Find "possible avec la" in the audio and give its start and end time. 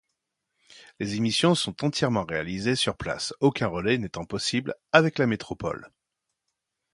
4.25-5.27